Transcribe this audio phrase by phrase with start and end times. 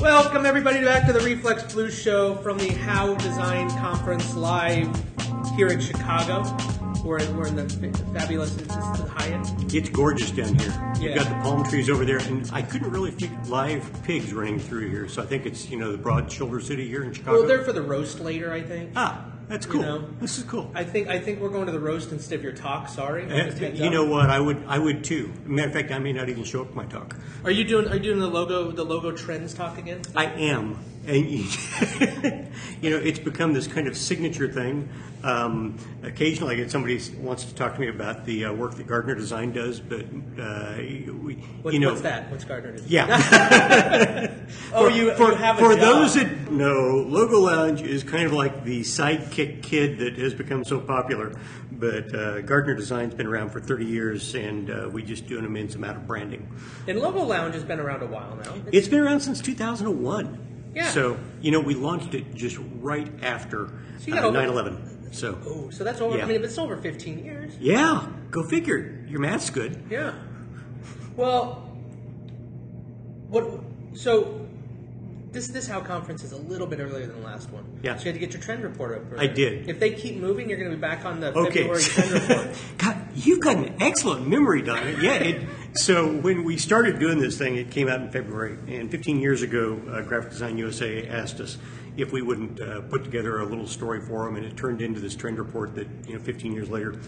[0.00, 4.88] Welcome everybody back to the Reflex Blue Show from the How Design Conference live
[5.56, 6.44] here in Chicago.
[7.04, 7.68] We're in, we're in the
[8.12, 9.74] fabulous is this the Hyatt.
[9.74, 10.68] It's gorgeous down here.
[10.68, 11.00] Yeah.
[11.00, 14.58] You've got the palm trees over there, and I couldn't really see live pigs running
[14.58, 17.38] through here, so I think it's you know the broad shoulder city here in Chicago.
[17.38, 18.90] Well, they're for the roast later, I think.
[18.96, 19.82] ah, that's cool.
[19.82, 20.08] know.
[20.20, 20.70] This is cool.
[20.74, 22.88] I think I think we're going to the roast instead of your talk.
[22.88, 23.24] Sorry.
[23.30, 24.30] Uh, you know what?
[24.30, 25.32] I would I would too.
[25.44, 27.16] Matter of fact, I may not even show up for my talk.
[27.44, 30.02] Are you doing Are you doing the logo the logo trends talk again?
[30.14, 31.26] I am, and
[32.82, 34.88] you know, it's become this kind of signature thing.
[35.22, 38.86] Um, occasionally, I get somebody wants to talk to me about the uh, work that
[38.86, 40.04] Gardner Design does, but
[40.38, 42.30] uh, we, What, you know, what's that?
[42.30, 42.72] What's Gardner?
[42.72, 42.88] Design?
[42.88, 44.32] Yeah.
[44.72, 45.80] Oh, you, for, you have a for job.
[45.80, 50.64] those that know, Logo Lounge is kind of like the sidekick kid that has become
[50.64, 51.32] so popular.
[51.72, 55.44] But uh, Gardner Design's been around for 30 years, and uh, we just do an
[55.44, 56.48] immense amount of branding.
[56.86, 58.54] and Logo Lounge has been around a while now.
[58.70, 60.55] It's been around since 2001.
[60.76, 60.90] Yeah.
[60.90, 65.12] So, you know, we launched it just right after So uh, over- 9 11.
[65.12, 66.18] So, Oh, so that's over.
[66.18, 66.24] Yeah.
[66.24, 67.52] I mean, if it's over 15 years.
[67.58, 69.02] yeah, go figure.
[69.08, 69.82] Your math's good.
[69.88, 70.12] Yeah.
[71.16, 71.62] Well,
[73.28, 73.60] what?
[73.94, 74.46] So
[75.32, 77.64] this this how conference is a little bit earlier than the last one.
[77.82, 77.96] Yeah.
[77.96, 79.12] So you had to get your trend report up.
[79.12, 79.30] earlier.
[79.30, 79.68] I did.
[79.70, 81.62] If they keep moving, you're going to be back on the Okay.
[81.62, 82.48] February trend report.
[82.78, 84.90] God, you've got an excellent memory, Donna.
[85.00, 85.14] Yeah.
[85.14, 89.20] It, so when we started doing this thing, it came out in February, and 15
[89.20, 91.58] years ago, uh, Graphic Design USA asked us
[91.96, 95.00] if we wouldn't uh, put together a little story for them, and it turned into
[95.00, 97.00] this trend report that you know 15 years later.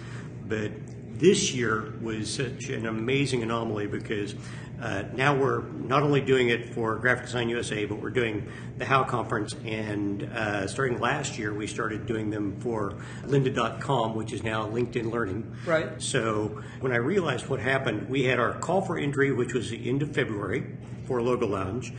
[0.47, 0.73] But
[1.19, 4.35] this year was such an amazing anomaly because
[4.81, 8.85] uh, now we're not only doing it for Graphic Design USA, but we're doing the
[8.85, 9.55] How Conference.
[9.65, 15.11] And uh, starting last year, we started doing them for lynda.com, which is now LinkedIn
[15.11, 15.57] Learning.
[15.67, 16.01] Right.
[16.01, 19.89] So when I realized what happened, we had our call for entry, which was the
[19.89, 20.65] end of February
[21.07, 21.93] for Logo Lounge.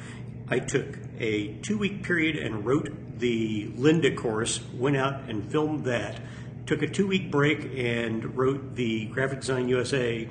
[0.47, 5.84] I took a two week period and wrote the Lynda course, went out and filmed
[5.86, 6.22] that,
[6.69, 10.30] took a two week break and wrote the Graphic Design USA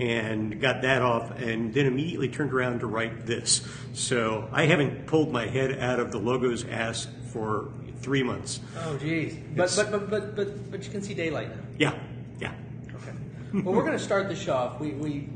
[0.00, 3.62] and got that off, and then immediately turned around to write this.
[3.94, 7.70] So I haven't pulled my head out of the logo's ass for
[8.00, 8.58] three months.
[8.80, 9.36] Oh, geez.
[9.54, 11.62] But but, but but but but you can see daylight now.
[11.78, 11.98] Yeah,
[12.40, 12.52] yeah.
[12.96, 13.62] Okay.
[13.62, 14.80] well, we're going to start the show off.
[14.80, 15.28] We, we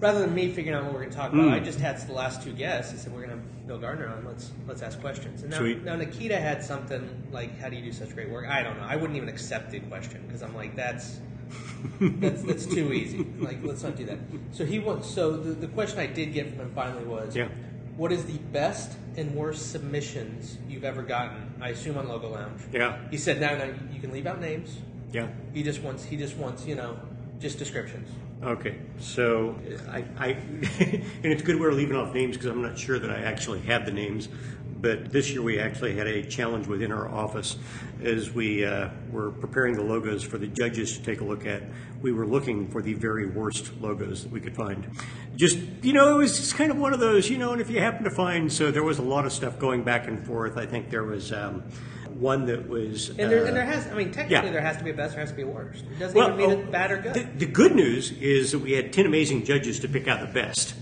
[0.00, 1.50] rather than me figuring out what we're going to talk about, Hmm.
[1.52, 2.92] I just had the last two guests.
[2.92, 4.24] I said we're going to have Bill Gardner on.
[4.24, 5.42] Let's let's ask questions.
[5.42, 5.84] And now, Sweet.
[5.84, 8.84] now Nikita had something like, "How do you do such great work?" I don't know.
[8.86, 11.20] I wouldn't even accept the question because I'm like, that's.
[12.00, 13.24] that's, that's too easy.
[13.38, 14.18] Like, let's not do that.
[14.52, 15.08] So he wants.
[15.10, 17.48] So the, the question I did get from him finally was, Yeah.
[17.96, 21.54] what is the best and worst submissions you've ever gotten?
[21.60, 22.60] I assume on Logo Lounge.
[22.72, 22.98] Yeah.
[23.10, 24.76] He said, "No, no, you can leave out names.
[25.10, 25.28] Yeah.
[25.54, 26.98] He just wants he just wants you know
[27.40, 28.08] just descriptions.
[28.40, 29.56] Okay, so
[29.90, 30.26] I, I
[30.78, 33.84] and it's good we're leaving off names because I'm not sure that I actually have
[33.84, 34.28] the names.
[34.80, 37.56] But this year we actually had a challenge within our office
[38.00, 41.64] as we uh, were preparing the logos for the judges to take a look at.
[42.00, 44.88] We were looking for the very worst logos that we could find.
[45.34, 47.50] Just you know, it was just kind of one of those, you know.
[47.50, 50.06] And if you happen to find, so there was a lot of stuff going back
[50.06, 50.56] and forth.
[50.56, 51.64] I think there was um,
[52.18, 54.52] one that was And there, uh, and there has I mean technically yeah.
[54.52, 55.84] there has to be a best, there has to be a worst.
[55.84, 57.14] It doesn't well, even mean oh, it's bad or good.
[57.14, 60.32] The, the good news is that we had 10 amazing judges to pick out the
[60.32, 60.74] best.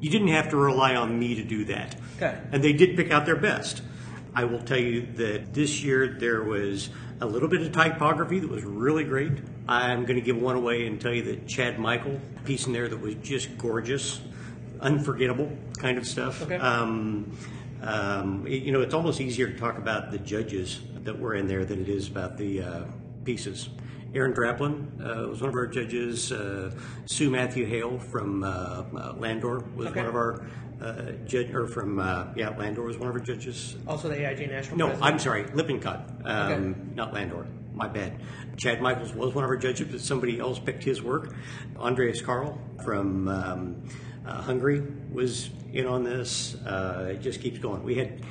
[0.00, 1.96] You didn't have to rely on me to do that.
[2.16, 2.38] Okay.
[2.52, 3.82] And they did pick out their best.
[4.34, 6.90] I will tell you that this year there was
[7.20, 9.32] a little bit of typography that was really great.
[9.68, 12.88] I'm going to give one away and tell you that Chad Michael, piece in there
[12.88, 14.20] that was just gorgeous,
[14.80, 16.42] unforgettable kind of stuff.
[16.42, 16.56] Okay.
[16.56, 17.32] Um,
[17.84, 21.46] um, it- you know, it's almost easier to talk about the judges that were in
[21.46, 22.84] there than it is about the uh,
[23.24, 23.68] pieces.
[24.14, 26.30] Aaron Draplin uh, was one of our judges.
[26.32, 26.70] Uh,
[27.06, 28.48] Su Matthew Hale from uh,
[28.96, 30.00] uh, Landor was Okay.
[30.00, 30.46] one of our
[30.80, 33.76] uh, judge, or from uh, yeah, Landor was one of our judges.
[33.86, 35.12] also the AIGA National No, President.
[35.12, 36.80] I'm sorry, Lippincott, um, Okay.
[36.94, 37.46] not Landor.
[37.74, 38.20] My bad.
[38.56, 41.34] Chad Michaels was one of our judges, but somebody else picked his work.
[41.76, 43.82] Andreas Carl from um,
[44.26, 46.54] uh, Hungary was in on this.
[46.64, 47.82] Uh, it just keeps going.
[47.82, 48.22] We had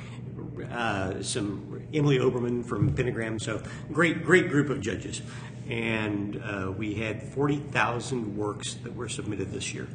[0.72, 5.22] uh, some Emily Oberman from Pentagram, so great, great group of judges.
[5.68, 9.88] And uh, we had 40,000 works that were submitted this year.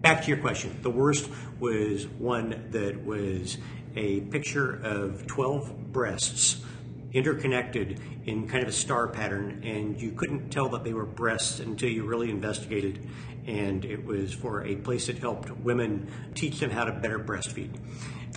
[0.00, 0.78] Back to your question.
[0.82, 1.28] The worst
[1.58, 3.58] was one that was
[3.96, 6.64] a picture of 12 breasts
[7.12, 11.60] interconnected in kind of a star pattern, and you couldn't tell that they were breasts
[11.60, 13.08] until you really investigated.
[13.46, 17.70] And it was for a place that helped women teach them how to better breastfeed.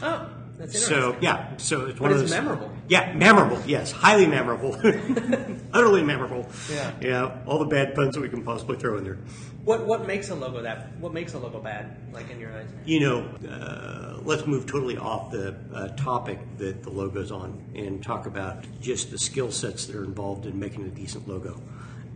[0.01, 1.13] Oh, that's interesting.
[1.13, 2.71] So yeah, so it's one But of it's those memorable.
[2.87, 3.61] Yeah, memorable.
[3.67, 4.73] Yes, highly memorable,
[5.73, 6.47] utterly memorable.
[6.71, 6.91] Yeah.
[7.01, 7.37] yeah.
[7.45, 9.17] All the bad puns that we can possibly throw in there.
[9.63, 11.97] what what makes a logo that what makes a logo bad?
[12.13, 12.69] Like in your eyes?
[12.85, 18.03] You know, uh, let's move totally off the uh, topic that the logo's on and
[18.03, 21.61] talk about just the skill sets that are involved in making a decent logo.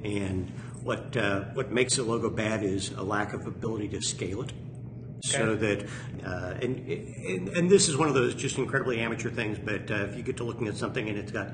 [0.03, 0.49] And
[0.83, 4.53] what uh, what makes a logo bad is a lack of ability to scale it.
[5.21, 5.83] So that,
[6.23, 9.57] uh, and, and and this is one of those just incredibly amateur things.
[9.57, 11.49] But uh, if you get to looking at something and it's got,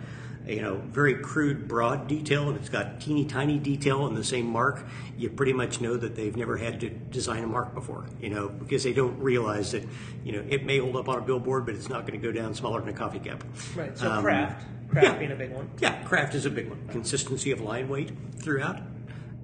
[0.48, 4.46] you know, very crude, broad detail, and it's got teeny tiny detail in the same
[4.46, 4.86] mark,
[5.18, 8.06] you pretty much know that they've never had to design a mark before.
[8.22, 9.84] You know, because they don't realize that,
[10.24, 12.32] you know, it may hold up on a billboard, but it's not going to go
[12.32, 13.44] down smaller than a coffee cup.
[13.76, 13.98] Right.
[13.98, 15.18] So Um, craft, craft yeah.
[15.18, 15.70] being a big one.
[15.80, 16.88] Yeah, craft is a big one.
[16.90, 18.82] Consistency of line weight throughout.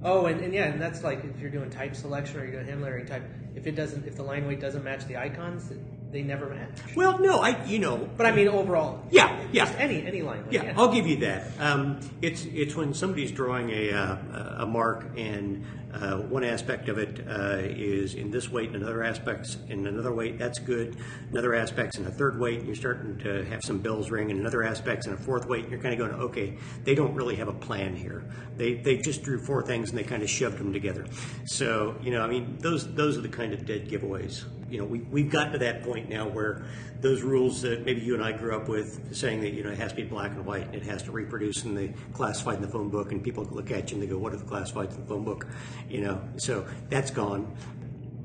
[0.03, 2.65] Oh, and, and yeah, and that's like if you're doing type selection or you're doing
[2.65, 3.23] hand lettering type.
[3.55, 5.71] If it doesn't, if the line weight doesn't match the icons,
[6.11, 6.95] they never match.
[6.95, 9.65] Well, no, I, you know, But I mean, overall, Yeah, yeah.
[9.65, 10.53] just any any line weight.
[10.53, 11.47] Yeah, I'll give you that.
[11.59, 15.63] Um, it's it's when somebody's drawing a uh, a mark, and
[15.93, 20.13] uh, one aspect of it uh, is in this weight, and another aspects in another
[20.13, 20.37] weight.
[20.37, 20.97] That's good.
[21.31, 24.39] Another aspects in a third weight, and you're starting to have some bells ring, and
[24.39, 25.63] another aspects in a fourth weight.
[25.63, 28.23] And you're kind of going, okay, they don't really have a plan here.
[28.55, 31.05] They they just drew four things and they kind of shoved them together.
[31.45, 34.43] So you know, I mean, those those are the kind of dead giveaways.
[34.69, 36.65] You know, we we've gotten to that point now where
[37.01, 39.77] those rules that maybe you and I grew up with, saying that you know it
[39.77, 42.61] has to be black and white, and it has to reproduce in the classified in
[42.61, 44.95] the phone book, and people look at you and they go, "What are the classifieds
[44.95, 45.47] in the phone book?"
[45.89, 47.55] You know, so that's gone.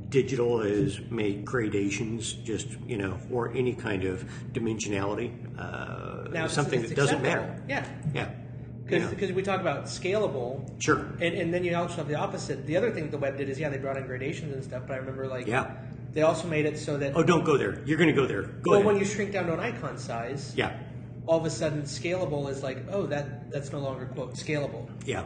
[0.08, 6.80] Digital has made gradations, just you know, or any kind of dimensionality, uh, Now, something
[6.80, 7.48] it's that doesn't acceptable.
[7.48, 7.62] matter.
[7.68, 7.84] Yeah,
[8.14, 8.30] Yeah,
[8.84, 9.34] because You know.
[9.34, 10.70] we talk about scalable.
[10.80, 10.98] Sure.
[11.20, 12.64] And, and then you also have the opposite.
[12.66, 14.82] The other thing the web did is yeah, they brought in gradations and stuff.
[14.86, 15.74] But I remember like Yeah.
[16.12, 17.82] they also made it so that Oh, don't go there.
[17.84, 18.42] You're going to go there.
[18.42, 18.86] Go well, ahead.
[18.86, 20.78] when you shrink down to an icon size, yeah,
[21.26, 24.86] all of a sudden scalable is like oh that that's no longer quote scalable.
[25.06, 25.24] yeah,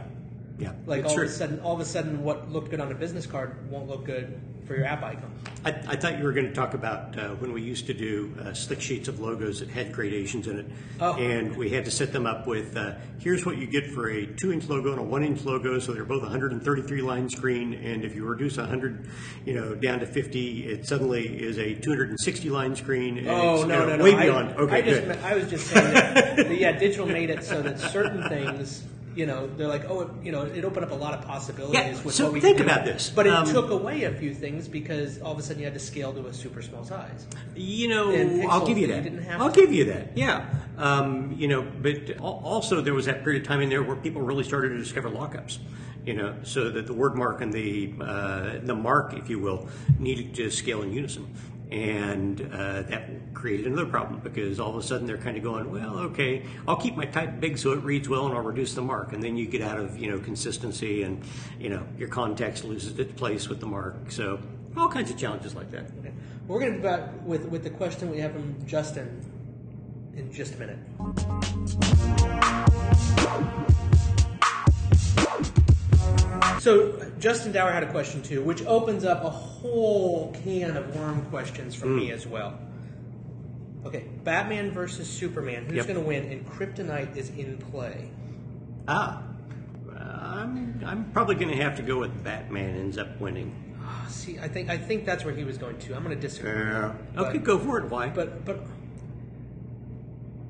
[0.58, 0.72] yeah.
[0.86, 1.24] Like all true.
[1.24, 3.88] of a sudden, all of a sudden, what looked good on a business card won't
[3.88, 5.32] look good for your app icon.
[5.64, 8.34] I, I thought you were going to talk about uh, when we used to do
[8.38, 10.66] uh, slick sheets of logos that had gradations in it,
[11.00, 11.14] Oh.
[11.14, 14.26] and we had to set them up with uh, here's what you get for a
[14.26, 18.26] two-inch logo and a one-inch logo, so they're both 133 line screen, and if you
[18.26, 19.08] reduce 100,
[19.46, 23.16] you know, down to 50, it suddenly is a 260 line screen.
[23.18, 24.04] And Oh no, no, no!
[24.04, 24.50] way I, beyond.
[24.58, 25.24] Okay, I just.
[25.24, 28.84] I was just saying that, that, yeah, digital made it so that certain things,
[29.18, 31.74] you know, they're like, oh, it, you know, it opened up a lot of possibilities
[31.74, 33.10] Yeah, with so what we think about this.
[33.10, 35.74] But it Um, took away a few things because all of a sudden you had
[35.74, 37.26] to scale to a super small size.
[37.56, 38.10] You know,
[38.48, 39.60] I'll give you that you didn't have I'll to.
[39.60, 40.16] give you that.
[40.16, 40.48] Yeah.
[40.76, 44.22] Um, you know, but also there was that period of time in there where people
[44.22, 45.58] really started to discover lockups.
[46.06, 49.68] You know, so that the word mark and the uh, the mark, if you will,
[49.98, 51.26] needed to scale in unison,
[51.70, 55.70] and uh, that created another problem because all of a sudden they're kind of going,
[55.70, 58.82] well, okay, I'll keep my type big so it reads well, and I'll reduce the
[58.82, 61.22] mark, and then you get out of you know consistency, and
[61.58, 64.10] you know your context loses its place with the mark.
[64.10, 64.40] So
[64.76, 65.90] all kinds of challenges like that.
[65.98, 66.12] Okay.
[66.46, 69.24] We're going to be back with with the question we have from Justin
[70.16, 70.78] in just a minute.
[76.58, 81.22] So Justin Dower had a question too, which opens up a whole can of worm
[81.26, 82.58] questions for me as well.
[83.86, 85.64] Okay, Batman versus Superman.
[85.66, 85.86] Who's Yep.
[85.86, 86.24] going to win?
[86.32, 88.10] And Kryptonite is in play.
[88.88, 89.22] Ah,
[89.96, 93.54] I'm, I'm probably going to have to go with Batman ends up winning.
[93.84, 95.94] Ah, See, I think I think that's where he was going to.
[95.94, 96.50] I'm going to disagree.
[96.50, 96.92] Yeah.
[97.16, 97.88] Okay, go for it.
[97.90, 98.08] Why?
[98.08, 98.60] But but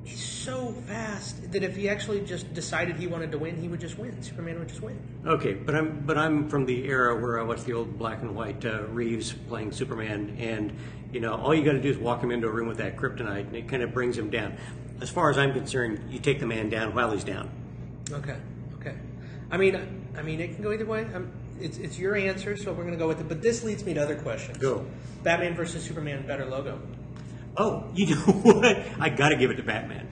[0.03, 3.79] he's so fast that if he actually just decided he wanted to win, he would
[3.79, 4.21] just win.
[4.21, 4.99] Superman would just win.
[5.25, 8.35] okay, but I'm but I'm from the era where I watched the old black and
[8.35, 10.73] white uh, Reeves playing Superman, and
[11.13, 12.95] you know all you got to do is walk him into a room with that
[12.95, 14.57] kryptonite, and it kind of brings him down.
[15.01, 17.49] As far as I'm concerned, you take the man down while he's down.
[18.11, 18.35] Okay,
[18.79, 18.95] okay.
[19.51, 19.75] I mean,
[20.17, 21.07] I mean, it can go either way.
[21.13, 23.27] I'm, it's it's your answer, so we're going to go with it.
[23.27, 24.57] But this leads me to other questions.
[24.57, 24.85] Go.
[25.23, 26.79] Batman versus Superman, better logo.
[27.59, 28.65] Oh, you know what?
[28.99, 30.07] I got to give it to Batman,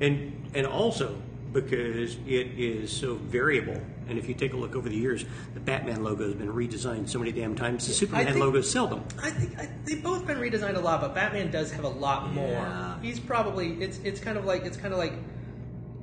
[0.00, 1.16] and and also
[1.52, 3.80] because it is so variable.
[4.08, 5.24] And if you take a look over the years,
[5.54, 7.86] the Batman logo has been redesigned so many damn times.
[7.86, 9.04] The Superman think- logo seldom.
[9.22, 12.32] I think I, they've both been redesigned a lot, but Batman does have a lot
[12.32, 12.48] more.
[12.48, 13.00] Yeah.
[13.02, 15.12] He's probably it's it's kind of like it's kind of like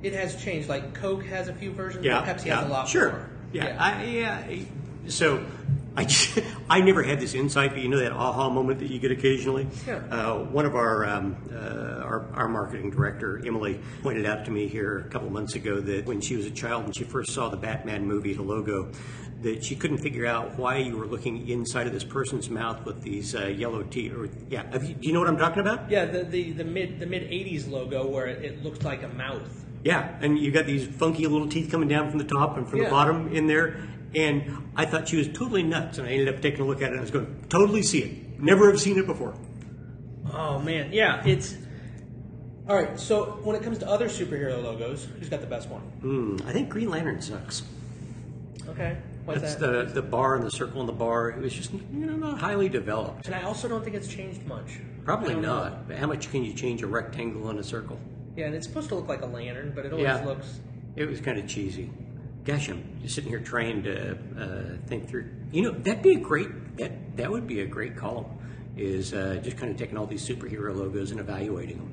[0.02, 0.68] it has changed.
[0.68, 3.10] Like Coke has a few versions, Yeah, but Pepsi yeah, has a lot sure.
[3.10, 3.30] more.
[3.52, 4.46] Yeah, I, yeah.
[5.08, 5.44] So
[5.96, 6.06] I,
[6.68, 9.66] I never had this insight, but you know that aha moment that you get occasionally.
[9.86, 9.96] Yeah.
[10.10, 14.68] Uh, one of our, um, uh, our our marketing director Emily pointed out to me
[14.68, 17.48] here a couple months ago that when she was a child and she first saw
[17.48, 18.90] the Batman movie, the logo.
[19.42, 23.02] That she couldn't figure out why you were looking inside of this person's mouth with
[23.02, 24.14] these uh, yellow teeth.
[24.14, 25.90] Or yeah, you, do you know what I'm talking about?
[25.90, 29.08] Yeah, the, the, the mid the mid '80s logo where it, it looked like a
[29.08, 29.42] mouth.
[29.84, 32.78] Yeah, and you got these funky little teeth coming down from the top and from
[32.78, 32.84] Yeah.
[32.86, 33.76] the bottom in there.
[34.16, 36.84] And I thought she was totally nuts, and I ended up taking a look at
[36.84, 38.40] it and I was going, totally see it.
[38.40, 39.34] Never have seen it before.
[40.32, 41.56] Oh man, yeah, it's
[42.68, 42.98] all right.
[42.98, 45.80] So when it comes to other superhero logos, who's got the best one?
[45.82, 47.62] Hmm, I think Green Lantern sucks.
[48.68, 49.88] Okay, what's That's that?
[49.94, 51.30] the the bar and the circle and the bar.
[51.30, 53.26] It was just you know not highly developed.
[53.26, 54.80] and I also don't think it's changed much.
[55.04, 55.78] Probably don't know.
[55.86, 57.98] But how much can you change a rectangle and a circle?
[58.36, 60.24] Yeah, and it's supposed to look like a lantern, but it always Yeah.
[60.24, 60.60] looks.
[60.96, 61.90] It was kind of cheesy.
[62.46, 65.28] Gosh, I'm just sitting here trying to uh, think through.
[65.50, 66.76] You know, that'd be a great.
[66.78, 68.26] That that would be a great column.
[68.76, 71.92] Is uh, just kind of taking all these superhero logos and evaluating them.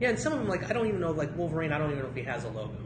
[0.00, 1.72] Yeah, and some of them like I don't even know like Wolverine.
[1.72, 2.76] I don't even know if he has a logo.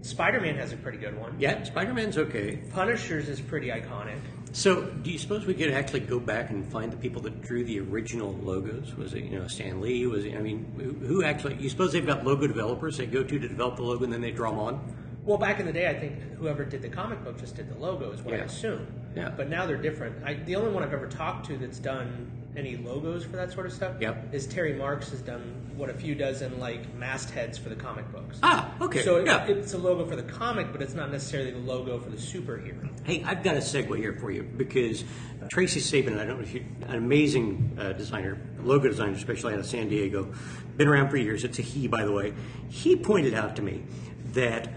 [0.00, 1.34] Spider Man has a pretty good one.
[1.38, 2.56] Yeah, Spider Man's okay.
[2.72, 4.18] Punisher's is pretty iconic.
[4.52, 7.64] So, do you suppose we could actually go back and find the people that drew
[7.64, 8.94] the original logos?
[8.94, 10.06] Was it you know Stan Lee?
[10.06, 10.34] Was it?
[10.34, 11.56] I mean, who- who actually?
[11.56, 14.22] You suppose they've got logo developers they go to to develop the logo and then
[14.22, 14.96] they draw them on?
[15.26, 17.78] Well, back in the day, I think whoever did the comic book just did the
[17.78, 18.86] logo, is what I assume.
[19.14, 19.30] Yeah.
[19.30, 20.24] But now they're different.
[20.24, 23.66] I, the only one I've ever talked to that's done any logos for that sort
[23.66, 24.32] of stuff Yep.
[24.32, 28.38] is Terry Marks has done what a few dozen like mastheads for the comic books.
[28.42, 29.02] Ah, okay.
[29.02, 29.44] So it, yeah.
[29.46, 32.88] it's a logo for the comic, but it's not necessarily the logo for the superhero.
[33.04, 35.04] Hey, I've got a segue here for you because
[35.50, 39.60] Tracy Sabin, I don't know if you, an amazing uh, designer, logo designer, especially out
[39.60, 40.32] of San Diego,
[40.76, 41.44] been around for years.
[41.44, 42.32] It's a he, by the way.
[42.68, 43.82] He pointed out to me
[44.32, 44.68] that,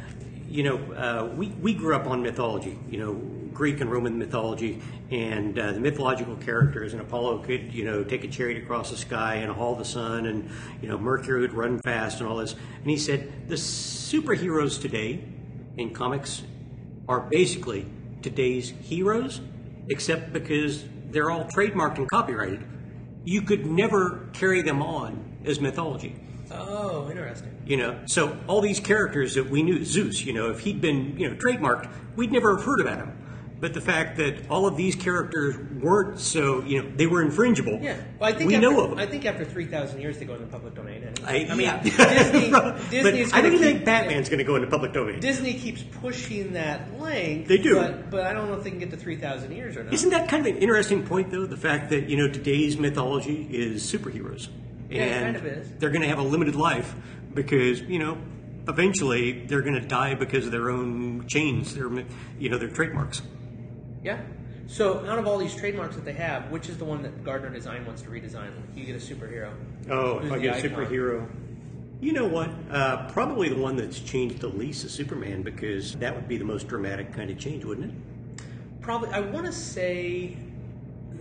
[0.50, 3.14] you know, uh, we, we grew up on mythology, you know,
[3.54, 8.24] Greek and Roman mythology, and uh, the mythological characters, and Apollo could, you know, take
[8.24, 10.50] a chariot across the sky and haul the sun, and,
[10.82, 12.54] you know, Mercury would run fast and all this.
[12.54, 15.24] And he said, the superheroes today
[15.78, 16.44] in comics
[17.08, 17.86] are basically
[18.22, 19.42] today's heroes,
[19.90, 22.64] except because they're all trademarked and copyrighted.
[23.26, 26.16] You could never carry them on as mythology.
[26.52, 27.56] Oh, interesting.
[27.66, 31.18] You know, so all these characters that we knew, Zeus, you know, if he'd been,
[31.18, 33.16] you know, trademarked, we'd never have heard about him.
[33.62, 37.78] But the fact that all of these characters weren't so, you know, they were infringible.
[37.82, 39.00] Yeah, well, I think we after, know of them.
[39.00, 41.04] I think after three thousand years they go into public domain.
[41.04, 41.50] Anyway.
[41.52, 41.84] I, mean, yeah.
[41.84, 42.52] Disney,
[42.90, 45.20] Disney's I don't gonna think keep- Batman's going to go into public domain.
[45.20, 47.50] Disney keeps pushing that length.
[47.50, 47.76] They do.
[47.76, 49.94] but, but I don't know if they can get to three thousand years or not.
[49.94, 51.46] Isn't that kind of an interesting point, though?
[51.46, 54.48] The fact that you know today's mythology is superheroes,
[54.90, 55.72] Yeah, it and kind of is.
[55.78, 56.96] they're going to have a limited life
[57.34, 58.18] because you know
[58.68, 61.90] eventually they're going to die because of their own chains, their
[62.40, 63.22] you know their trademarks.
[64.04, 64.22] Yeah.
[64.68, 67.50] So out of all these trademarks that they have, which is the one that Gardner
[67.50, 68.52] Design wants to redesign?
[68.76, 69.52] You get a superhero.
[69.90, 70.70] Oh, Who's if I get a icon?
[70.86, 71.30] superhero.
[72.02, 72.50] You know what?
[72.72, 76.46] Uh, probably the one that's changed the least is Superman because that would be the
[76.46, 78.44] most dramatic kind of change, wouldn't it?
[78.80, 80.38] Probably, I want to say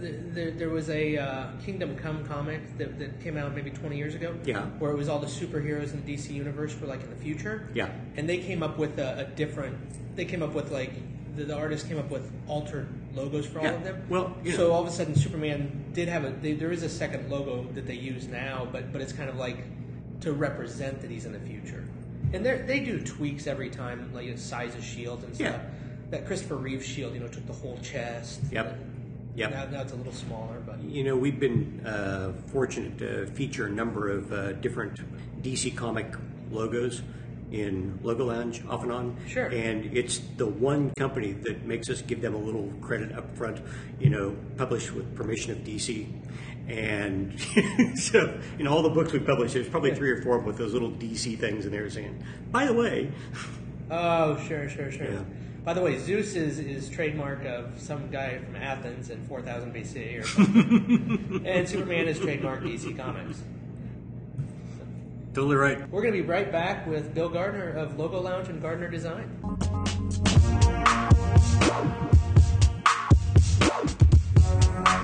[0.00, 3.96] th th there was a uh, Kingdom Come comic that, that came out maybe 20
[3.96, 4.34] years ago.
[4.44, 4.62] Yeah.
[4.78, 7.68] Where it was all the superheroes in the DC universe for like in the future.
[7.74, 7.90] Yeah.
[8.16, 9.76] And they came up with a, a different.
[10.16, 10.92] They came up with like
[11.36, 13.72] the, the artist came up with altered logos for all Yeah.
[13.72, 14.02] of them.
[14.08, 16.30] Well, you so all of a sudden Superman did have a.
[16.30, 19.36] They, there is a second logo that they use now, but but it's kind of
[19.36, 19.58] like
[20.20, 21.84] to represent that he's in the future.
[22.32, 25.54] And they they do tweaks every time, like the size of shield and stuff.
[25.54, 25.70] Yeah.
[26.10, 28.40] That Christopher Reeve shield, you know, took the whole chest.
[28.50, 28.78] Yep.
[29.38, 29.50] Yep.
[29.52, 33.66] Now, now it's a little smaller, but You know, we've been uh, fortunate to feature
[33.66, 34.98] a number of uh, different
[35.42, 36.12] DC comic
[36.50, 37.02] logos
[37.52, 39.16] in Logo Lounge off and on.
[39.28, 39.46] Sure.
[39.46, 43.60] And it's the one company that makes us give them a little credit up front,
[44.00, 46.08] you know, published with permission of DC.
[46.66, 47.40] And
[47.96, 50.90] so, in all the books we publish, there's probably three or four with those little
[50.90, 53.12] DC things in there saying, by the way,
[53.88, 55.12] oh, sure, sure, sure.
[55.12, 55.22] Yeah.
[55.68, 60.18] By the way, Zeus is, is trademark of some guy from Athens in 4000 BC
[60.18, 61.42] or something.
[61.44, 63.42] and Superman is trademark DC Comics.
[65.34, 65.86] totally right.
[65.90, 69.28] We're going to be right back with Bill Gardner of Logo Lounge and Gardner Design.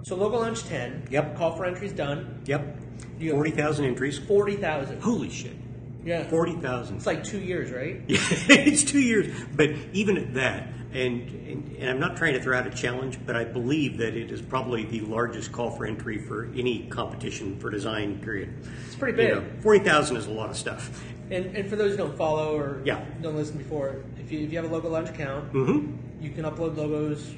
[0.02, 1.08] So Logo Lounge 10.
[1.10, 1.36] Yep.
[1.36, 2.40] Call for entries done.
[2.46, 2.78] Yep.
[3.20, 4.18] 40,000 entries.
[4.18, 5.02] 40,000.
[5.02, 5.56] Holy shit.
[6.04, 6.24] Yeah.
[6.24, 6.96] 40,000.
[6.96, 8.00] It's like two years, right?
[8.08, 8.18] Yeah,
[8.48, 9.34] it's two years.
[9.56, 13.18] But even at that, and, and, and I'm not trying to throw out a challenge,
[13.26, 17.58] but I believe that it is probably the largest call for entry for any competition
[17.58, 18.54] for design, period.
[18.86, 19.28] It's pretty big.
[19.30, 21.02] You know, 40,000 is a lot of stuff.
[21.30, 23.04] And, and for those who don't follow or Yeah.
[23.22, 26.22] don't listen before, if you, if you have a Logo Lounge account, Mm-hmm.
[26.22, 27.34] you can upload logos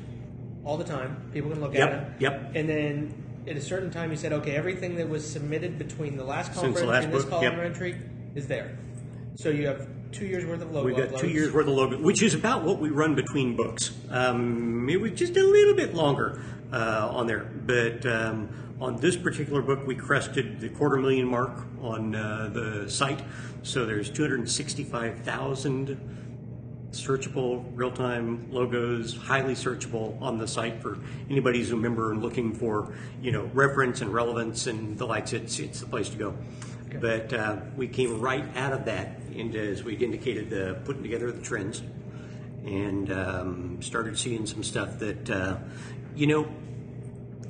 [0.64, 1.30] all the time.
[1.32, 2.14] People can look Yep, at them.
[2.18, 2.52] yep.
[2.56, 3.14] And then
[3.46, 6.68] at a certain time, you said, okay, everything that was submitted between the last for
[6.68, 7.54] the last and this book, call yep.
[7.54, 7.94] for entry
[8.36, 8.78] is there.
[9.34, 11.98] So you have two years worth of logo We've got two years worth of logo,
[11.98, 13.92] which is about what we run between books.
[14.10, 16.40] Um, it was just a little bit longer
[16.72, 18.48] uh, on there, but um,
[18.80, 23.22] on this particular book, we crested the quarter million mark on uh, the site.
[23.62, 25.98] So there's 265,000
[26.92, 32.22] searchable, real time logos, highly searchable on the site for anybody who's a member and
[32.22, 35.32] looking for you know reference and relevance and the likes.
[35.32, 36.34] It's it's the place to go.
[36.96, 37.26] Okay.
[37.28, 41.30] But uh, we came right out of that into, as we'd indicated, the putting together
[41.30, 41.82] the trends
[42.64, 45.56] and um, started seeing some stuff that uh,
[46.14, 46.48] you know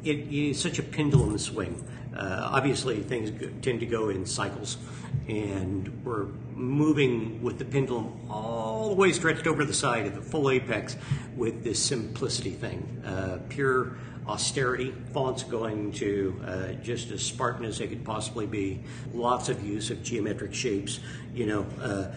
[0.05, 1.87] it is such a pendulum swing.
[2.17, 4.79] Uh, obviously, things tend to go in cycles,
[5.29, 10.23] and we're moving with the pendulum all the way stretched over the side at the
[10.23, 10.97] full apex
[11.37, 13.03] with this simplicity thing.
[13.05, 13.97] Uh, pure
[14.29, 18.81] austerity, fonts going to uh, just as Spartan as they could possibly be,
[19.15, 21.01] lots of use of geometric shapes,
[21.35, 22.11] you know, uh,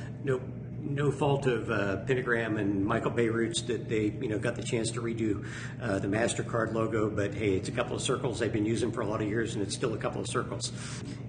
[0.90, 4.92] no fault of uh, Pentagram and Michael Bierut that they you know got the chance
[4.92, 5.46] to redo
[5.82, 9.02] uh, the Mastercard logo, but hey, it's a couple of circles they've been using for
[9.02, 10.72] a lot of years, and it's still a couple of circles.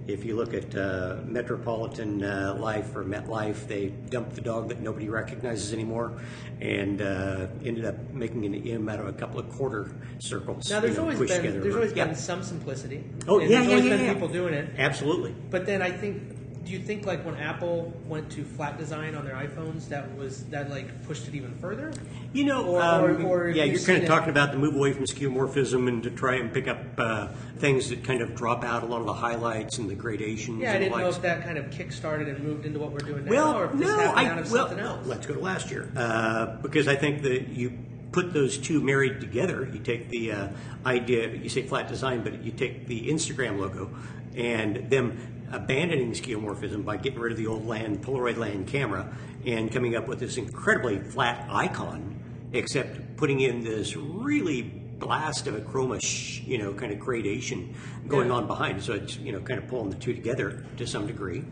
[0.07, 4.81] If you look at uh, Metropolitan uh, Life or MetLife, they dumped the dog that
[4.81, 6.19] nobody recognizes anymore,
[6.59, 10.69] and uh, ended up making an M out of a couple of quarter circles.
[10.69, 11.59] Now, there's you know, always been together.
[11.61, 12.05] there's always Yeah.
[12.05, 13.03] been some simplicity.
[13.27, 14.13] Oh yeah, there's yeah, always yeah, been yeah.
[14.13, 14.69] people doing it.
[14.77, 15.35] Absolutely.
[15.49, 19.25] But then I think, do you think like when Apple went to flat design on
[19.25, 21.91] their iPhones, that was that like pushed it even further?
[22.33, 24.75] You know, Or- um, or- or yeah, you're kind of it- talking about the move
[24.75, 27.27] away from skeuomorphism and to try and pick up uh,
[27.57, 30.61] things that kind of drop out a lot of the highlights and the gradations.
[30.61, 33.25] Yeah, I didn't know if that kind of kick-started and moved into what we're doing
[33.25, 35.07] now, Well, or if this no, happened I out of well, something else.
[35.07, 37.73] let's go to last year uh, because I think that you
[38.11, 39.69] put those two married together.
[39.71, 40.47] You take the uh,
[40.85, 43.89] idea, you say flat design, but you take the Instagram logo
[44.35, 45.17] and them
[45.51, 49.13] abandoning skeuomorphism by getting rid of the old land Polaroid land camera
[49.45, 52.15] and coming up with this incredibly flat icon,
[52.53, 57.73] except putting in this really blast of a chroma, sh- you know, kind of gradation
[58.07, 58.35] going Yeah.
[58.35, 58.81] on behind.
[58.83, 61.43] So it's you know kind of pulling the two together to some degree,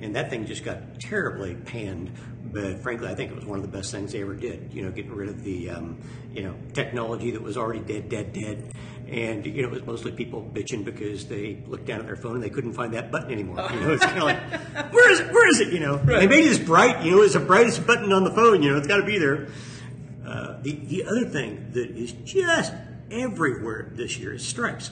[0.00, 2.10] and that thing just got terribly panned.
[2.54, 4.70] But frankly, I think it was one of the best things they ever did.
[4.72, 5.98] You know, getting rid of the um,
[6.32, 8.72] you know technology that was already dead, dead, dead.
[9.08, 12.36] And you know, it was mostly people bitching because they looked down at their phone
[12.36, 13.68] and they couldn't find that button anymore.
[13.72, 14.40] You know, it's kind of like,
[14.92, 15.32] where is it?
[15.32, 15.72] Where is it?
[15.72, 17.04] You know, they made it as bright.
[17.04, 18.62] You know, it's the brightest button on the phone.
[18.62, 19.48] You know, it's got to be there.
[20.24, 22.72] Uh, the, the other thing that is just
[23.10, 24.90] everywhere this year is stripes.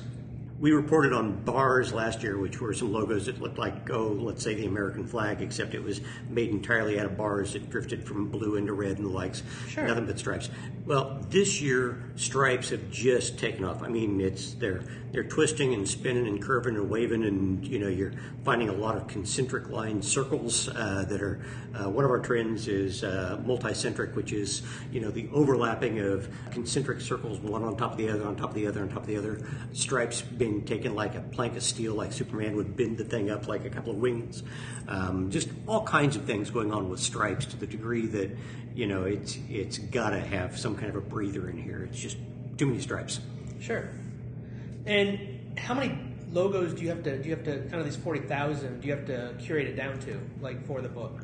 [0.62, 4.44] We reported on bars last year, which were some logos that looked like, oh, let's
[4.44, 8.28] say the American flag, except it was made entirely out of bars that drifted from
[8.28, 9.42] blue into red and the likes.
[9.66, 9.88] Sure.
[9.88, 10.50] Nothing but stripes.
[10.86, 13.82] Well, this year stripes have just taken off.
[13.82, 17.88] I mean, it's they're they're twisting and spinning and curving and waving, and you know
[17.88, 18.12] you're
[18.44, 21.40] finding a lot of concentric line circles uh, that are.
[21.74, 26.28] Uh, one of our trends is uh, multicentric, which is you know the overlapping of
[26.50, 28.98] concentric circles, one on top of the other, on top of the other, on top
[29.02, 29.40] of the other.
[29.72, 33.48] Stripes being taken like a plank of steel, like Superman would bend the thing up
[33.48, 34.42] like a couple of wings.
[34.86, 38.30] Um, just all kinds of things going on with stripes to the degree that
[38.74, 41.88] you know it's it's got to have some kind of a breather in here.
[41.90, 42.18] It's just
[42.58, 43.20] too many stripes.
[43.60, 43.88] Sure.
[44.84, 45.98] And how many
[46.32, 48.80] logos do you have to do you have to kind of these forty thousand?
[48.82, 51.20] Do you have to curate it down to like for the book?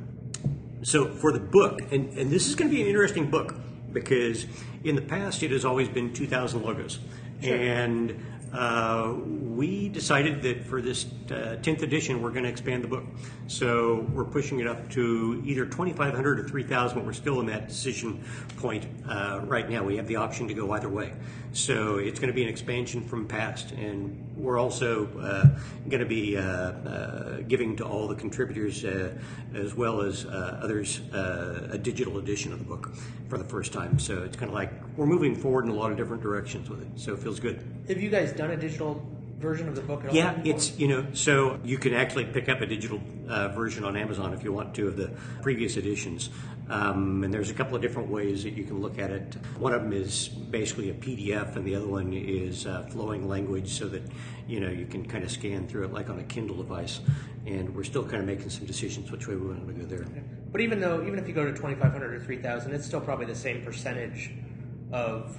[0.83, 3.55] So for the book, and, and this is going to be an interesting book
[3.93, 4.47] because
[4.85, 6.99] in the past it has always been 2,000 logos.
[7.43, 7.57] Sure.
[7.57, 12.88] And uh, we decided that for this uh, 10th edition, we're going to expand the
[12.88, 13.04] book.
[13.46, 17.68] So we're pushing it up to either 2,500 or 3,000, but we're still in that
[17.68, 18.24] decision
[18.56, 19.84] point uh, right now.
[19.84, 21.12] We have the option to go either way.
[21.52, 25.58] So it's going to be an expansion from past, and we're also uh,
[25.88, 28.84] going to be uh, giving to all the contributors,
[29.54, 32.94] as well as others, a digital edition of the book
[33.28, 33.98] for the first time.
[33.98, 36.82] So it's kind of like we're moving forward in a lot of different directions with
[36.82, 36.88] it.
[36.96, 37.64] So it feels good.
[37.87, 39.00] Have you guys done a digital
[39.38, 40.12] version of the book at?
[40.12, 40.56] Yeah, before?
[40.56, 44.34] it's you know, so you can actually pick up a digital uh, version on Amazon
[44.34, 46.30] if you want to of the previous editions,
[46.68, 49.37] um, and there's a couple of different ways that you can look at it.
[49.56, 53.70] One of them is basically a PDF, and the other one is uh, flowing language,
[53.70, 54.02] so that
[54.48, 56.98] you know you can kind of scan through it like on a Kindle device.
[57.46, 60.04] And we're still kind of making some decisions which way we want to go there.
[60.50, 62.84] But even though even if you go to twenty five hundred or three thousand, it's
[62.84, 64.32] still probably the same percentage
[64.92, 65.37] of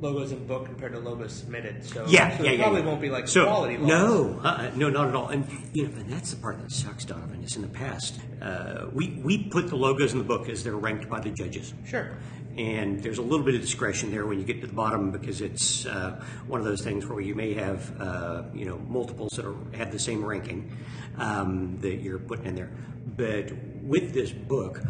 [0.00, 1.84] logos in book compared to logos submitted.
[1.84, 2.64] So Yeah, so yeah, it yeah.
[2.64, 2.86] probably yeah.
[2.86, 3.88] won't be like so, quality loss.
[3.88, 5.28] No, uh, no, not at all.
[5.28, 7.42] And you know, and that's the part that sucks, Donovan.
[7.42, 10.76] Is in the past, uh, we we put the logos in the book as they're
[10.76, 11.72] ranked by the judges.
[11.86, 12.10] Sure.
[12.58, 15.40] And there's a little bit of discretion there when you get to the bottom because
[15.40, 19.46] it's uh, one of those things where you may have uh, you know multiples that
[19.46, 20.70] are, have the same ranking
[21.16, 22.70] um, that you're putting in there.
[23.16, 24.80] But with this book,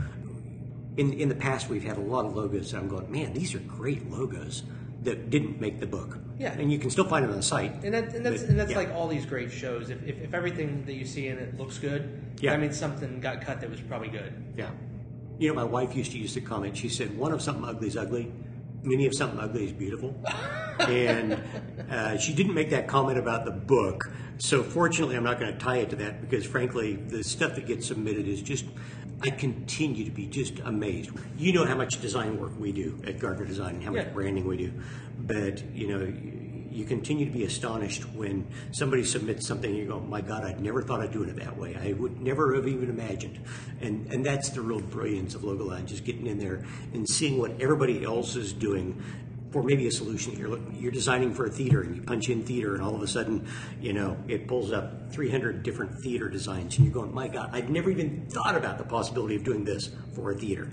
[0.96, 3.54] in in the past we've had a lot of logos that I'm going, man, these
[3.54, 4.62] are great logos
[5.02, 6.18] that didn't make the book.
[6.38, 6.52] Yeah.
[6.52, 7.72] And you can still find them on the site.
[7.82, 8.76] And, that, and that's But, and that's yeah.
[8.76, 9.90] like all these great shows.
[9.90, 12.52] If, if, if everything that you see in it looks good, Yeah.
[12.52, 14.32] that means something got cut that was probably good.
[14.56, 14.70] Yeah.
[15.38, 16.76] You know, my wife used to use the comment.
[16.76, 18.30] She said, "One of something ugly is ugly.
[18.84, 20.14] Many of something ugly is beautiful."
[20.80, 21.42] and
[21.90, 24.04] uh, she didn't make that comment about the book.
[24.38, 27.66] So fortunately, I'm not going to tie it to that because, frankly, the stuff that
[27.66, 28.66] gets submitted is just.
[29.22, 31.10] I continue to be just amazed.
[31.38, 34.12] You know how much design work we do at Gardner Design and how much Yeah.
[34.12, 34.72] branding we do,
[35.26, 36.12] but you know.
[36.74, 40.62] You continue to be astonished when somebody submits something and you go, "My God, I'd
[40.62, 41.76] never thought I'd do it that way.
[41.76, 43.40] I would never have even imagined."
[43.82, 47.36] And and that's the real brilliance of Logo Lounge, just getting in there and seeing
[47.36, 48.96] what everybody else is doing
[49.52, 50.36] for maybe a solution.
[50.36, 53.02] You're look- you're designing for a theater, and you punch in theater, and all of
[53.02, 53.44] a sudden,
[53.80, 57.70] you know, it pulls up 300 different theater designs, and you're going, "My God, I'd
[57.70, 60.68] never even thought about the possibility of doing this for a theater."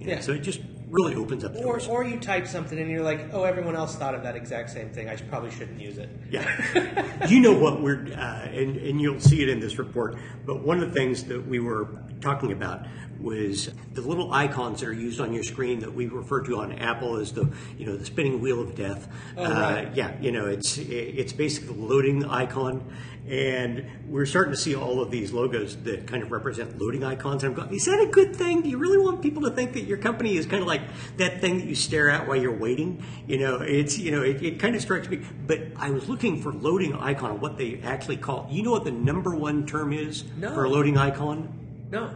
[0.00, 0.20] You know, Yeah.
[0.20, 1.88] So it just really opens up Or, doors.
[1.88, 4.88] or you type something and you're like, oh, everyone else thought of that exact same
[4.90, 5.08] thing.
[5.08, 6.08] I probably shouldn't use it.
[6.30, 7.26] Yeah.
[7.28, 10.80] you know what we're, uh, and, and you'll see it in this report, but one
[10.82, 11.88] of the things that we were
[12.20, 12.86] talking about
[13.20, 16.72] was the little icons that are used on your screen that we refer to on
[16.78, 19.08] Apple as the, you know, the spinning wheel of death.
[19.36, 19.86] Oh, right.
[19.86, 22.84] uh, yeah, you know, it's, it's basically the loading icon.
[23.26, 27.42] And we're starting to see all of these logos that kind of represent loading icons.
[27.42, 28.62] And I'm going, is that a good thing?
[28.62, 30.75] Do you really want people to think that your company is kind of like
[31.18, 33.02] that thing that you stare at while you're waiting?
[33.26, 35.20] You know, it's, you know, it, it kind of strikes me.
[35.46, 38.90] But I was looking for loading icon, what they actually call, you know what the
[38.92, 40.52] number one term is No.
[40.54, 41.52] for a loading icon?
[41.90, 42.10] No.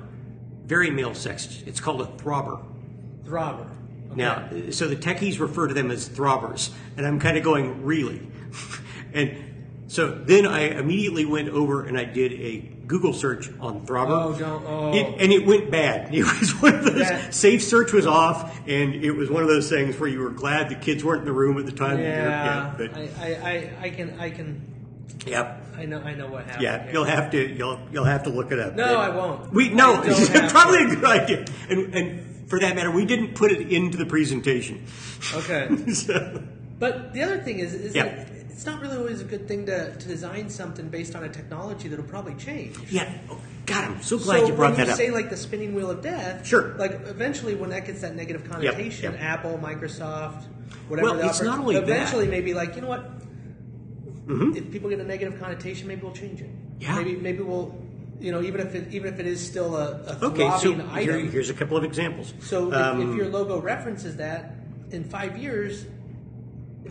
[0.64, 1.62] Very male sex.
[1.66, 2.62] It's called a throbber.
[3.24, 3.66] Throbber.
[4.12, 4.16] Okay.
[4.16, 8.26] Now, so the techies refer to them as throbbers, and I'm kind of going, really?
[9.14, 9.36] and
[9.90, 14.35] so then I immediately went over and I did a Google search on throbber.
[14.35, 14.94] Oh, don't- oh.
[14.94, 16.14] It, and it went bad.
[16.14, 19.48] It was one of those, That- safe search was off, and it was one of
[19.48, 21.96] those things where you were glad the kids weren't in the room at the time.
[21.98, 22.74] that you were- Yeah.
[22.76, 24.61] but, I, I, I, I can, I can,
[25.26, 25.62] yep.
[25.76, 26.62] I know, I know what happened.
[26.62, 26.92] Yeah, here.
[26.92, 28.74] you'll have to you'll you'll have to look it up.
[28.74, 29.50] No, And I won't.
[29.53, 30.92] We no, I probably to.
[30.92, 31.44] a good idea.
[31.70, 34.85] And and for that matter, we didn't put it into the presentation.
[35.35, 35.90] Okay.
[35.92, 36.42] so,
[36.80, 38.06] But the other thing is, is Yeah.
[38.06, 41.28] that it's not really always a good thing to, to design something based on a
[41.28, 42.76] technology that'll probably change.
[42.90, 44.98] yeah, oh, God, I'm so glad so you brought when that you up.
[44.98, 46.74] say like the spinning wheel of death, Sure.
[46.76, 49.22] Like eventually, when that gets that negative connotation, yep.
[49.22, 50.42] Apple, Microsoft,
[50.88, 51.10] whatever.
[51.10, 51.82] Well, it's offer, not only that.
[51.84, 51.92] Mm-hmm.
[51.92, 53.04] eventually maybe like you know what.
[54.32, 56.50] If people get a negative connotation, maybe we'll change it.
[56.78, 56.94] Yeah.
[56.96, 57.74] Maybe maybe we'll,
[58.20, 60.98] you know, even if it even if it is still a, a okay, so throbbing
[61.02, 62.32] here, here's a couple of examples.
[62.40, 64.54] so if, Um, if your logo references that
[64.92, 65.84] in five years,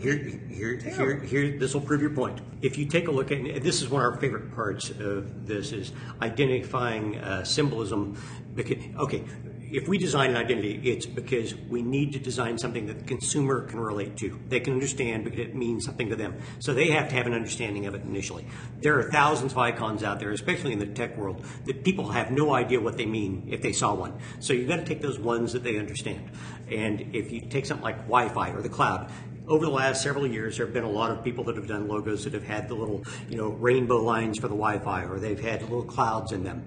[0.00, 1.58] Here, here, here, here.
[1.58, 2.40] This will prove your point.
[2.62, 5.72] If you take a look at, this is one of our favorite parts of this
[5.72, 8.16] is identifying uh, symbolism.
[8.54, 9.24] Because, okay,
[9.70, 13.66] if we design an identity, it's because we need to design something that the consumer
[13.66, 14.40] can relate to.
[14.48, 16.40] They can understand because it means something to them.
[16.60, 18.46] So they have to have an understanding of it initially.
[18.80, 22.30] There are thousands of icons out there, especially in the tech world, that people have
[22.30, 24.18] no idea what they mean if they saw one.
[24.40, 26.30] So you've got to take those ones that they understand.
[26.68, 29.10] And if you take something like Wi-Fi or the cloud,
[29.50, 31.88] over the last several years, there have been a lot of people that have done
[31.88, 35.40] logos that have had the little, you know, rainbow lines for the Wi-Fi, or they've
[35.40, 36.64] had little clouds in them.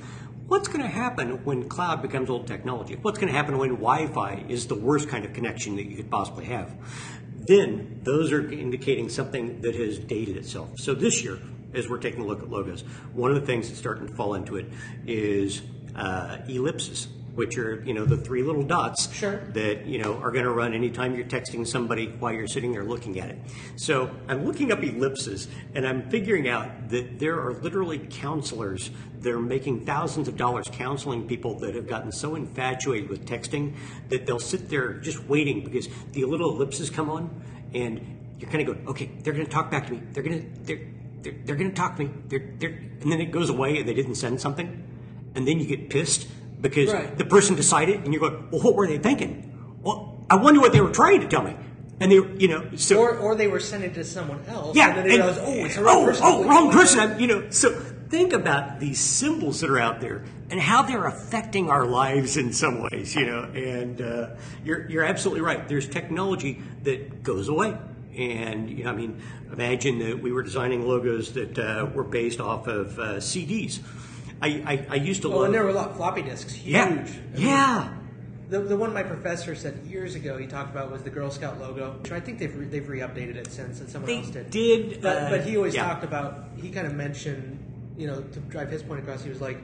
[0.48, 2.98] What's going to happen when cloud becomes old technology?
[3.02, 6.12] What's going to happen when Wi-Fi is the worst kind of connection that you could
[6.12, 6.76] possibly have?
[7.34, 10.78] Then those are indicating something that has dated itself.
[10.78, 11.39] So this year,
[11.74, 12.82] as we're taking a look at logos,
[13.13, 14.65] one of the things that's starting to fall into it
[15.08, 15.62] is
[15.96, 19.38] uh, ellipses, which are you know the three little dots Sure.
[19.54, 22.84] that you know are going to run anytime you're texting somebody while you're sitting there
[22.84, 23.38] looking at it.
[23.76, 28.91] So I'm looking up ellipses and I'm figuring out that there are literally counselors
[29.22, 33.76] that are making thousands of dollars counseling people that have gotten so infatuated with texting
[34.10, 37.41] that they'll sit there just waiting because the little ellipses come on
[37.74, 40.02] and you're kind of going, okay, they're going to talk back to me.
[40.12, 40.88] They're going to they're
[41.22, 42.12] they're, they're going to talk to me.
[42.28, 42.69] They're, they're,
[43.02, 44.84] and then it goes away and they didn't send something,
[45.36, 46.28] and then you get pissed
[46.63, 47.15] because Right.
[47.15, 49.78] the person decided, and you're going, well, what were they thinking?
[49.84, 51.56] Well, I wonder what they were trying to tell me.
[51.99, 54.76] And they, you know, so or or they were sending it to someone else.
[54.76, 56.23] yeah, and they realized, oh, it's the oh, wrong person.
[56.26, 56.99] oh, wrong person.
[56.99, 57.69] I'm, you know, so
[58.10, 62.52] think about these symbols that are out there and how they're affecting our lives in
[62.52, 63.15] some ways.
[63.15, 64.30] You know, and uh,
[64.65, 65.67] you're you're absolutely right.
[65.67, 67.78] There's technology that goes away.
[68.17, 69.21] And you know, I mean,
[69.52, 73.80] imagine that we were designing logos that uh, were based off of uh, CDs.
[74.43, 75.45] I, I, I used to Oh, love.
[75.45, 76.73] and there were a lot floppy disks, huge.
[76.73, 77.93] yeah, I mean, yeah.
[78.49, 81.60] The, the one my professor said years ago he talked about was the Girl Scout
[81.60, 84.49] logo, which I think they've re, they've re-updated it since, and someone They else did.
[84.49, 85.86] did, but, uh, but he always yeah.
[85.88, 86.49] talked about.
[86.58, 87.58] He kind of mentioned,
[87.97, 89.23] you know, to drive his point across.
[89.23, 89.58] He was like,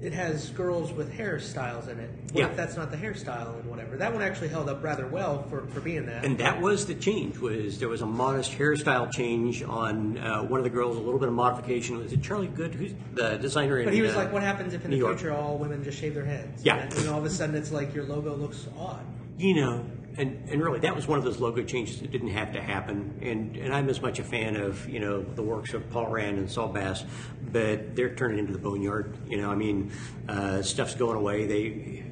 [0.00, 2.08] it has girls with hairstyles in it.
[2.32, 2.46] What Yeah.
[2.46, 3.96] if that's not the hairstyle and whatever?
[3.96, 6.24] That one actually held up rather well for, for being that.
[6.24, 7.38] And that was the change.
[7.38, 11.18] Was there was a modest hairstyle change on uh, one of the girls, a little
[11.18, 11.98] bit of modification.
[11.98, 13.82] Was it Charlie Good, who's the designer?
[13.82, 15.18] but in, he was uh, like, what happens if in New the York.
[15.18, 16.64] future all women just shave their heads?
[16.64, 16.76] Yeah.
[16.76, 19.04] And, and all of a sudden it's like your logo looks odd.
[19.36, 19.84] you know,
[20.18, 23.18] and, and really that was one of those logo changes that didn't have to happen.
[23.22, 26.38] And and I'm as much a fan of you know the works of Paul Rand
[26.38, 27.04] and Saul Bass,
[27.52, 29.16] but they're turning into the boneyard.
[29.28, 29.90] You know, I mean,
[30.28, 31.46] uh, stuff's going away.
[31.46, 32.04] They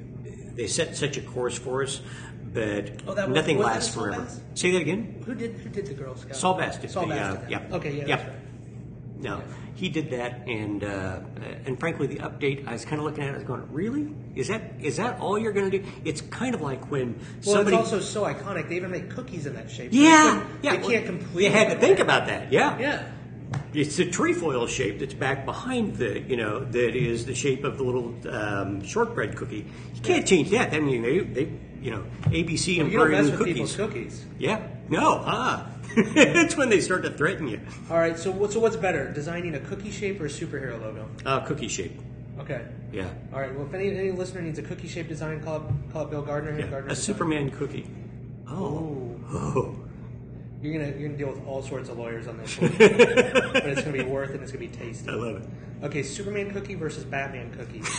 [0.54, 2.00] they set such a course for us,
[2.54, 4.22] but Oh, was- nothing lasts forever.
[4.22, 4.40] Bass?
[4.54, 5.22] Say that again.
[5.26, 6.36] Who did who did the Girl Scout?
[6.36, 7.62] Saul Bass did Saul the, Bass uh, did yeah.
[7.72, 8.16] Okay, yeah, Yeah.
[8.16, 8.32] right.
[9.18, 9.42] No,
[9.74, 11.20] he did that, and uh,
[11.64, 14.14] and frankly, the update I was kind of looking at it, I was going, really?
[14.34, 15.84] Is that is that all you're going to do?
[16.04, 17.76] It's kind of like when Well, somebody.
[17.76, 18.68] it's also so iconic.
[18.68, 19.90] They even make cookies in that shape.
[19.92, 20.72] Yeah, they yeah.
[20.76, 21.44] They well, can't completely.
[21.44, 22.52] You had to think about that.
[22.52, 23.12] Yeah, Yeah.
[23.72, 27.76] It's the trefoil shape that's back behind the, you know, that is the shape of
[27.78, 29.66] the little um, shortbread cookie.
[29.94, 30.72] You can't change that.
[30.74, 34.20] I mean, they, they you know, ABC and You don't mess with people's cookies.
[34.20, 34.26] cookies.
[34.38, 35.64] Yeah, no, huh?
[35.96, 37.60] it's when they start to threaten you.
[37.90, 38.18] All right.
[38.18, 38.52] So what?
[38.52, 41.08] So what's better, designing a cookie shape or a superhero logo?
[41.24, 41.98] Uh, cookie shape.
[42.38, 42.66] Okay.
[42.92, 43.08] Yeah.
[43.32, 43.54] All right.
[43.54, 46.22] Well, if any, any listener needs a cookie shape design, call up, call up Bill
[46.22, 46.58] Gardner.
[46.58, 46.66] yeah.
[46.66, 47.04] Gardner A Design.
[47.14, 47.86] Superman cookie.
[48.48, 49.14] Oh.
[49.30, 49.76] oh.
[50.62, 52.70] You're gonna you're gonna deal with all sorts of lawyers on this, one.
[52.78, 54.34] but it's gonna be worth it.
[54.34, 55.08] and It's gonna be tasty.
[55.08, 55.48] I love it.
[55.84, 57.80] Okay, Superman cookie versus Batman cookie.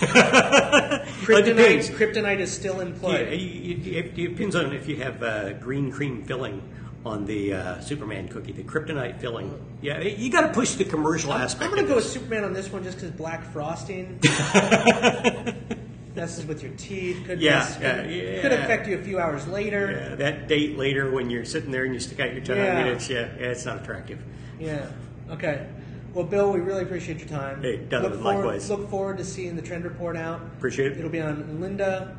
[1.21, 3.37] Kryptonite, kryptonite is still in Yeah, play.
[3.37, 6.61] it, it, it depends on if you have uh, green cream filling
[7.07, 9.53] on the uh, Superman cookie, the kryptonite filling.
[9.81, 11.69] Yeah, you got to push the commercial I'm, aspect.
[11.69, 12.05] I'm gonna go with.
[12.05, 14.19] Superman on this one just because black frosting
[16.15, 17.25] messes with your teeth.
[17.25, 18.41] Could Yeah, mess- yeah, could, yeah.
[18.41, 19.91] could affect you a few hours later.
[20.09, 22.77] Yeah, that date later when you're sitting there and you stick out your tongue, Yeah.
[22.77, 24.23] I mean, it's, yeah, yeah, it's not attractive.
[24.59, 24.87] Yeah.
[25.29, 25.67] Okay.
[26.13, 27.61] Well, Bill, we really appreciate your time.
[27.61, 28.69] Hey, Donovan, look forward, likewise.
[28.69, 30.41] Look forward to seeing the trend report out.
[30.57, 30.97] Appreciate it.
[30.97, 32.15] It'll be on Lynda.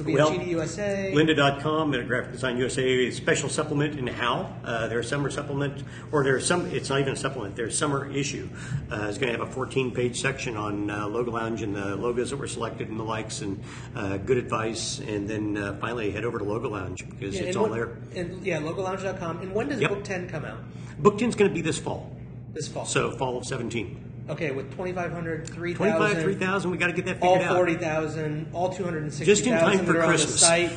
[0.00, 1.12] It'll be Well, on GDUSA.
[1.12, 4.52] Lynda.com and Graphic Design USA a special supplement in HOW.
[4.64, 5.82] Uh, their summer supplement,
[6.12, 8.48] or there's some, it's not even a supplement, their summer issue
[8.92, 11.96] uh, is going to have a 14 page section on uh, Logo Lounge and the
[11.96, 13.62] logos that were selected and the likes and
[13.96, 15.00] uh, good advice.
[15.00, 17.98] And then uh, finally head over to Logo Lounge because Yeah, it's all when- there.
[18.14, 19.40] And yeah, logolounge.com.
[19.40, 19.90] And when does Yep.
[19.90, 20.58] Book 10 come out?
[20.98, 22.14] Book 10 is going to be this fall.
[22.52, 22.84] This fall.
[22.86, 24.04] So fall of 17.
[24.28, 27.56] Okay, with 2,500, 25, 3,000, 3,000, we got to get that all figured out.
[27.56, 30.40] 40,000, all 260,000 Just in time for that are on the Christmas.
[30.40, 30.72] site.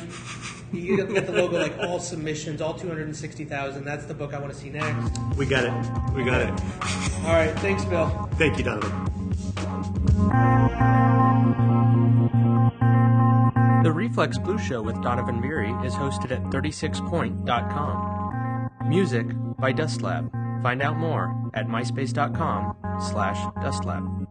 [0.72, 3.84] You get get the logo like all submissions, all 260,000.
[3.84, 5.18] That's the book I want to see next.
[5.36, 5.72] We got it.
[6.14, 6.48] We got it.
[7.26, 8.08] All right, thanks, Bill.
[8.38, 8.90] Thank you, Donovan.
[13.82, 18.70] The Reflex Blue Show with Donovan Beery is hosted at 36point.com.
[18.88, 19.26] Music
[19.58, 20.30] by Dustlab.
[20.62, 24.22] Find out more at myspace.com slash dustlab.